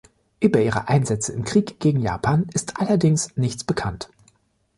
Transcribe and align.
Über 0.39 0.59
ihre 0.61 0.87
Einsätze 0.87 1.31
im 1.31 1.43
Krieg 1.43 1.79
gegen 1.79 1.99
Japan 1.99 2.47
ist 2.55 2.79
allerdings 2.81 3.37
nichts 3.37 3.63
bekannt. 3.63 4.09